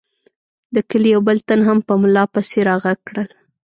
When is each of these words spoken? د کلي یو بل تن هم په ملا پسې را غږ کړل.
د 0.75 0.77
کلي 0.89 1.09
یو 1.15 1.21
بل 1.27 1.37
تن 1.47 1.59
هم 1.67 1.77
په 1.87 1.93
ملا 2.01 2.23
پسې 2.33 2.59
را 2.67 2.75
غږ 2.83 2.99
کړل. 3.07 3.27